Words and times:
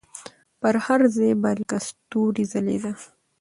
پر 0.59 0.75
هر 0.85 1.01
ځای 1.15 1.31
به 1.41 1.49
لکه 1.57 1.77
ستوري 1.87 2.43
ځلېدله 2.51 2.93